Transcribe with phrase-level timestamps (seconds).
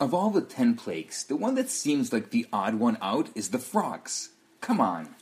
[0.00, 3.48] Of all the ten plagues, the one that seems like the odd one out is
[3.48, 4.28] the frogs.
[4.60, 5.16] Come on.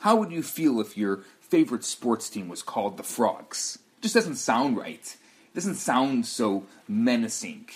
[0.00, 3.78] How would you feel if your favorite sports team was called the Frogs?
[3.98, 5.16] It just doesn't sound right.
[5.16, 7.68] It doesn't sound so menacing.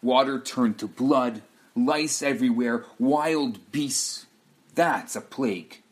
[0.00, 1.42] Water turned to blood,
[1.74, 4.26] lice everywhere, wild beasts.
[4.76, 5.82] That's a plague.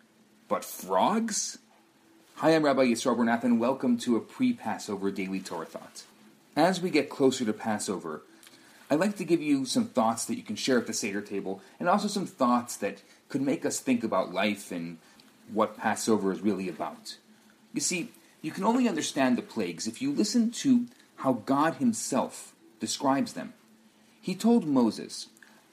[0.46, 1.58] But frogs?
[2.36, 6.04] Hi, I'm Rabbi Yisrael Bernath, and welcome to a pre Passover daily Torah thought.
[6.54, 8.22] As we get closer to Passover,
[8.92, 11.62] I'd like to give you some thoughts that you can share at the Seder table,
[11.80, 13.00] and also some thoughts that
[13.30, 14.98] could make us think about life and
[15.50, 17.16] what Passover is really about.
[17.72, 18.10] You see,
[18.42, 23.54] you can only understand the plagues if you listen to how God Himself describes them.
[24.20, 25.28] He told Moses,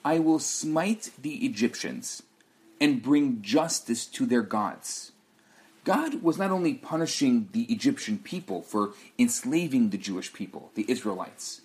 [0.06, 2.24] I will smite the Egyptians
[2.80, 5.12] and bring justice to their gods.
[5.84, 11.64] God was not only punishing the Egyptian people for enslaving the Jewish people, the Israelites,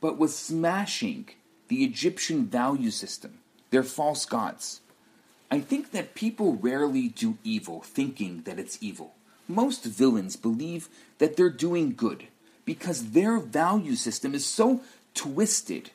[0.00, 1.28] but was smashing
[1.68, 3.38] the Egyptian value system,
[3.70, 4.80] their false gods.
[5.50, 9.14] I think that people rarely do evil thinking that it's evil.
[9.48, 12.28] Most villains believe that they're doing good
[12.64, 14.80] because their value system is so
[15.14, 15.90] twisted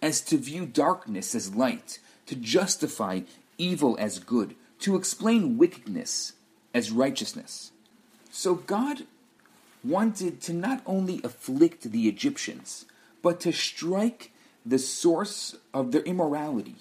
[0.00, 3.20] as to view darkness as light, to justify
[3.58, 6.32] evil as good, to explain wickedness
[6.72, 7.72] as righteousness.
[8.30, 9.02] So God
[9.84, 12.86] wanted to not only afflict the Egyptians,
[13.26, 14.30] but to strike
[14.64, 16.76] the source of their immorality.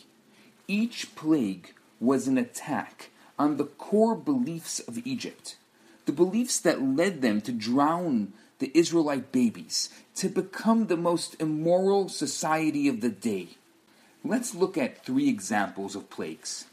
[0.68, 5.58] Each plague was an attack on the core beliefs of Egypt,
[6.06, 12.10] the beliefs that led them to drown the Israelite babies, to become the most immoral
[12.10, 13.48] society of the day.
[14.23, 16.66] Let's look at three examples of plagues.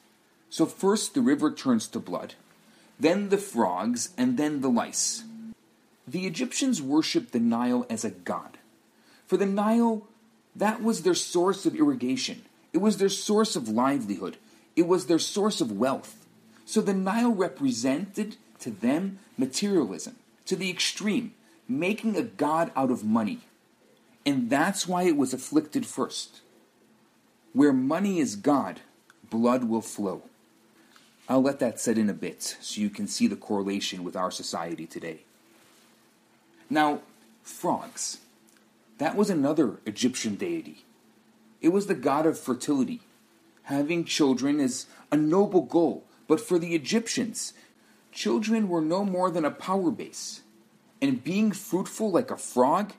[0.50, 2.34] So, first, the river turns to blood,
[3.00, 5.24] then the frogs, and then the lice.
[6.06, 8.58] The Egyptians worshipped the Nile as a god.
[9.32, 10.06] For the Nile,
[10.54, 12.42] that was their source of irrigation.
[12.74, 14.36] It was their source of livelihood.
[14.76, 16.26] It was their source of wealth.
[16.66, 21.32] So the Nile represented to them materialism, to the extreme,
[21.66, 23.38] making a god out of money.
[24.26, 26.42] And that's why it was afflicted first.
[27.54, 28.80] Where money is God,
[29.30, 30.24] blood will flow.
[31.26, 34.30] I'll let that set in a bit so you can see the correlation with our
[34.30, 35.20] society today.
[36.68, 37.00] Now,
[37.42, 38.18] frogs.
[39.02, 40.84] That was another Egyptian deity.
[41.60, 43.00] It was the god of fertility.
[43.64, 47.52] Having children is a noble goal, but for the Egyptians,
[48.12, 50.42] children were no more than a power base.
[51.00, 52.92] And being fruitful like a frog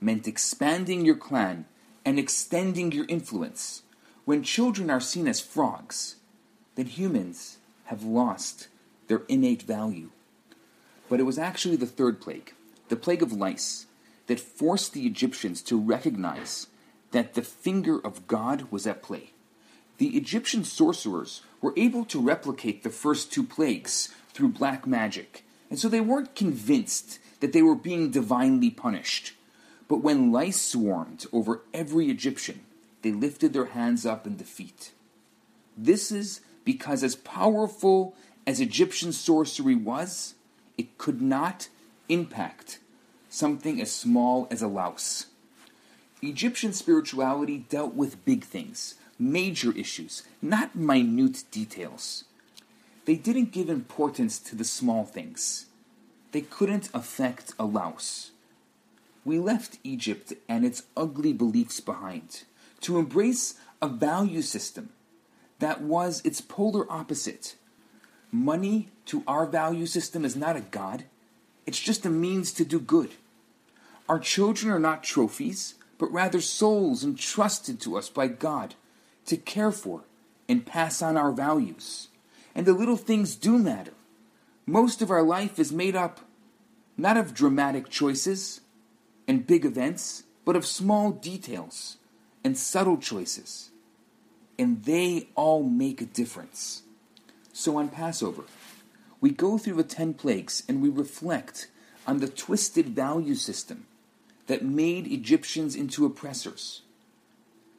[0.00, 1.64] meant expanding your clan
[2.04, 3.82] and extending your influence.
[4.24, 6.18] When children are seen as frogs,
[6.76, 8.68] then humans have lost
[9.08, 10.10] their innate value.
[11.08, 12.54] But it was actually the third plague,
[12.90, 13.87] the plague of lice,
[14.28, 16.68] that forced the Egyptians to recognize
[17.10, 19.32] that the finger of God was at play.
[19.96, 25.78] The Egyptian sorcerers were able to replicate the first two plagues through black magic, and
[25.78, 29.32] so they weren't convinced that they were being divinely punished.
[29.88, 32.60] But when lice swarmed over every Egyptian,
[33.02, 34.92] they lifted their hands up in defeat.
[35.76, 38.14] This is because, as powerful
[38.46, 40.34] as Egyptian sorcery was,
[40.76, 41.68] it could not
[42.08, 42.78] impact
[43.38, 45.26] something as small as a louse.
[46.20, 52.24] Egyptian spirituality dealt with big things, major issues, not minute details.
[53.04, 55.66] They didn't give importance to the small things.
[56.32, 58.32] They couldn't affect a louse.
[59.24, 62.42] We left Egypt and its ugly beliefs behind
[62.80, 64.90] to embrace a value system
[65.60, 67.54] that was its polar opposite.
[68.32, 71.04] Money to our value system is not a god,
[71.66, 73.12] it's just a means to do good.
[74.08, 78.74] Our children are not trophies, but rather souls entrusted to us by God
[79.26, 80.04] to care for
[80.48, 82.08] and pass on our values.
[82.54, 83.92] And the little things do matter.
[84.64, 86.20] Most of our life is made up
[86.96, 88.60] not of dramatic choices
[89.28, 91.98] and big events, but of small details
[92.42, 93.70] and subtle choices.
[94.58, 96.82] And they all make a difference.
[97.52, 98.44] So on Passover,
[99.20, 101.68] we go through the ten plagues and we reflect
[102.06, 103.86] on the twisted value system
[104.48, 106.82] that made Egyptians into oppressors.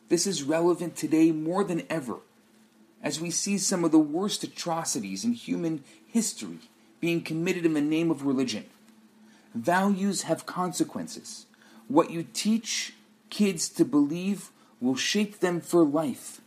[0.08, 2.18] This is relevant today more than ever,
[3.04, 6.60] as we see some of the worst atrocities in human history
[7.00, 8.66] being committed in the name of religion.
[9.54, 11.46] Values have consequences.
[11.88, 12.94] What you teach
[13.30, 16.40] kids to believe will shape them for life.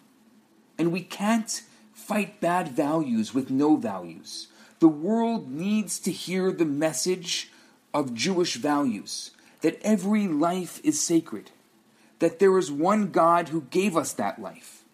[0.79, 4.49] And we can't fight bad values with no values.
[4.79, 7.51] The world needs to hear the message
[7.95, 11.51] of Jewish values that every life is sacred,
[12.19, 14.85] that there is one God who gave us that life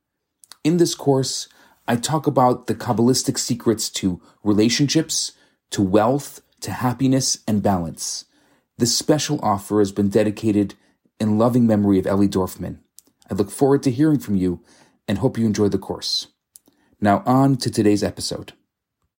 [0.63, 1.48] In this course,
[1.88, 5.33] I talk about the Kabbalistic secrets to relationships,
[5.71, 8.24] to wealth, to happiness and balance.
[8.77, 10.75] This special offer has been dedicated
[11.19, 12.80] in loving memory of Ellie Dorfman.
[13.29, 14.61] I look forward to hearing from you
[15.07, 16.27] and hope you enjoy the course.
[16.99, 18.53] Now, on to today's episode.